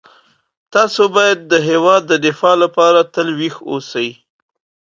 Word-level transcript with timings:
تاسو 0.73 1.03
باید 1.15 1.39
د 1.51 1.53
هیواد 1.69 2.01
د 2.07 2.13
دفاع 2.27 2.55
لپاره 2.63 2.99
تل 3.13 3.27
ویښ 3.39 3.55
اوسئ. 3.71 4.09